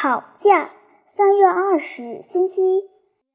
[0.00, 0.70] 吵架。
[1.04, 2.84] 三月二十日，星期一。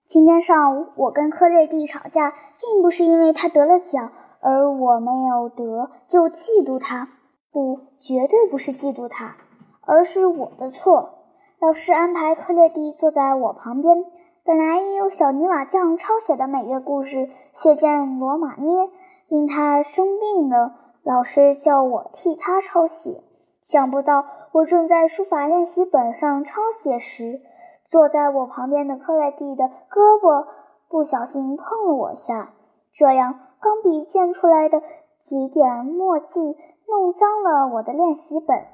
[0.07, 7.07] 今天上午，我跟克列蒂吵架，并不是因为他得了奖，而我没有得就嫉妒他。
[7.51, 9.35] 不，绝对不是嫉妒他，
[9.81, 11.19] 而是我的错。
[11.59, 14.03] 老师安排克列蒂坐在我旁边。
[14.43, 17.15] 本来有小泥瓦匠抄写的每月故事
[17.53, 18.85] 《血溅罗马涅》，
[19.27, 20.73] 因他生病了，
[21.03, 23.21] 老师叫我替他抄写。
[23.61, 24.25] 想不到
[24.55, 27.41] 我正在书法练习本上抄写时。
[27.87, 30.47] 坐在我旁边的克莱蒂的胳膊
[30.87, 32.53] 不小心碰了我一下，
[32.91, 34.81] 这样钢笔溅出来的
[35.19, 38.65] 几点墨迹弄脏了我的练习本。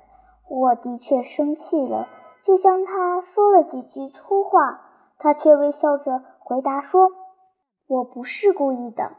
[0.48, 2.08] 我的确生气了，
[2.42, 4.82] 就向他说了几句粗话，
[5.18, 7.10] 他却微笑着回答说
[7.88, 9.12] ：“我不是故意的。”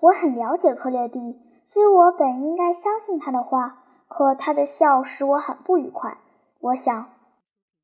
[0.00, 6.18] 我很了解克列蒂，所以我本应该相信他的话，可他的笑使我很不愉快。
[6.60, 7.06] 我想。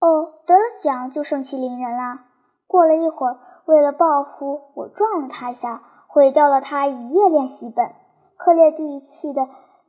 [0.01, 2.25] 哦，得了奖就盛气凌人啦！
[2.67, 7.93] 过了一会儿，为了报复，我撞了他一下，毁掉了他一页练习本。
[8.39, 9.47] 克列蒂气得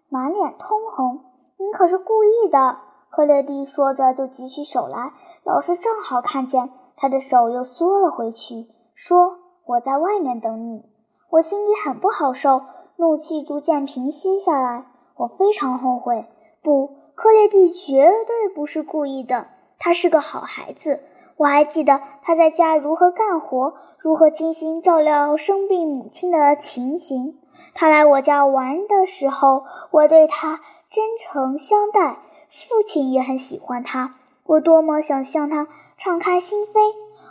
[0.09, 1.21] 满脸通红。
[1.57, 2.79] 你可是故意的！
[3.09, 10.85] 克列蒂说着就举起手来，老师正好看见，他的手又缩了回去，说：“我在外面等你。”
[11.31, 12.63] 我心里很不好受，
[12.97, 14.85] 怒气逐渐平息下来。
[15.15, 16.25] 我非常后悔。
[16.61, 19.47] 不，克列蒂绝对不是故意的。
[19.79, 21.01] 他是个好孩子，
[21.37, 27.39] 我还记得他在家如何干活，如何精心照料生病母亲的情形。
[27.73, 34.15] 他来我家玩的时候，我对他真诚相待，父亲也很喜欢他。
[34.45, 36.79] 我多么想向他敞开心扉！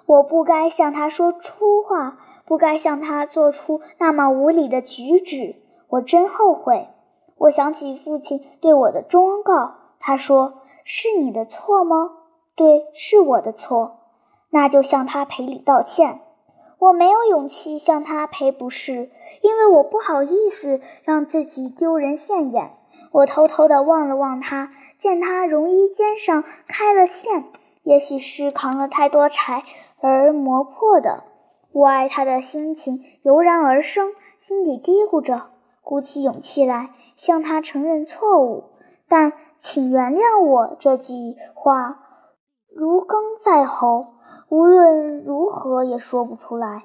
[0.06, 5.56] 我不该向他说粗话，不该向他做出那么无礼的举止。
[5.89, 6.89] 我真后悔。
[7.41, 12.11] 我想起父亲对我的忠告，他说：“是你的错吗？”
[12.55, 14.01] 对，是我的错，
[14.51, 16.21] 那就向他赔礼道歉。
[16.79, 22.73] 我没有勇气向他赔不是，因为我不好意思让自己丢人现眼。
[23.12, 27.45] 我偷偷地望了望他，见他绒衣肩上开了线，
[27.84, 29.62] 也许是扛了太多柴
[30.00, 31.25] 而磨破的。
[31.73, 35.49] 我爱他的心情油然而生，心底嘀咕着，
[35.83, 38.70] 鼓起勇气来向他承认错误。
[39.06, 42.00] 但请原谅我这句话。
[42.75, 44.14] 如鲠在喉，
[44.48, 46.84] 无论如何也说不出来。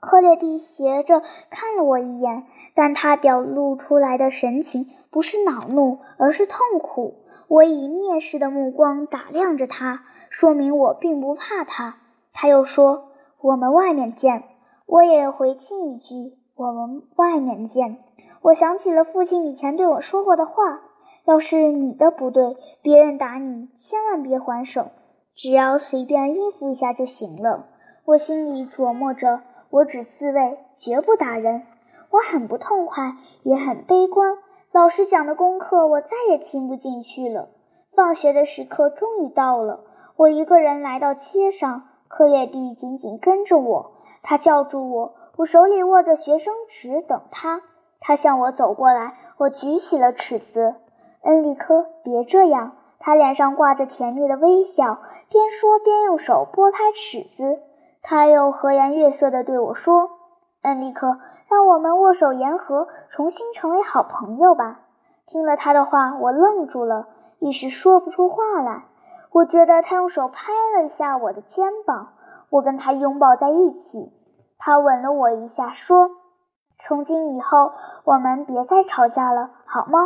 [0.00, 2.44] 克列蒂斜着看了我一眼，
[2.74, 7.24] 但他表露出来的神情不是恼怒，而是痛苦。
[7.48, 11.96] 我以蔑视的目光打量着他，说明我并不怕他。
[12.34, 14.42] 他又说：“我们外面见。”
[14.84, 17.96] 我也回敬一句：“我们外面见。”
[18.44, 20.82] 我想起了父亲以前对我说过的话
[21.24, 24.88] ：“要是你的不对，别人打你，千万别还手。”
[25.34, 27.68] 只要随便应付一下就行了。
[28.04, 29.40] 我心里琢磨着，
[29.70, 31.62] 我只自卫，绝不打人。
[32.10, 34.36] 我很不痛快，也很悲观。
[34.72, 37.48] 老师讲的功课，我再也听不进去了。
[37.96, 39.80] 放学的时刻终于到了，
[40.16, 43.92] 我一个人来到街上，克列蒂紧紧跟着我。
[44.22, 47.62] 他叫住我，我手里握着学生纸，等他。
[48.06, 50.74] 他向我走过来，我举起了尺子。
[51.22, 52.72] 恩利科，别这样。
[52.98, 54.98] 他脸上挂着甜蜜的微笑，
[55.30, 57.60] 边说边用手拨开尺子。
[58.02, 60.10] 他又和颜悦色地对我说
[60.60, 64.80] ：“恩利科，让我们握手言和，重新成为好朋友吧。”
[65.26, 68.84] 听了他的话，我愣住了，一时说不出话来。
[69.32, 72.12] 我觉得他用手拍了一下我的肩膀，
[72.50, 74.12] 我跟他拥抱在一起。
[74.58, 76.10] 他吻了我一下，说
[76.78, 77.72] ：“从今以后，
[78.04, 79.98] 我们别再吵架了，好吗？”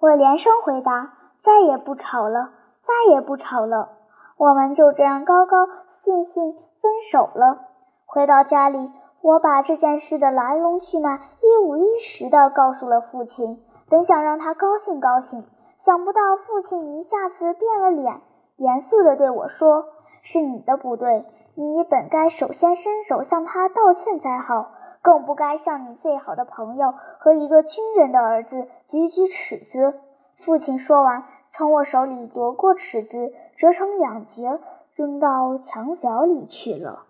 [0.00, 1.14] 我连声回答。
[1.42, 2.50] 再也不吵了，
[2.82, 3.88] 再也不吵了。
[4.36, 7.60] 我们就这样高高兴兴分手了。
[8.04, 15.46] 回到家里，我把这件事的来龙去脉一五一十地告诉了父亲，本想让他高兴高兴，
[15.78, 18.20] 想不到父亲一下子变了脸，
[18.56, 19.86] 严肃地对我说
[20.22, 21.24] ：“是你的不对，
[21.54, 30.00] 你本该首先伸手向他道歉才好，更不该向你最好的朋友和一个亲人的儿子举起尺子。”
[30.38, 34.58] 父亲说完，从我手里夺过尺子，折成两截，
[34.94, 37.04] 扔到墙角里去了。